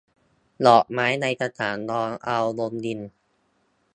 [0.65, 2.99] ดอกไม้ในกระถางรอเอาลงดิน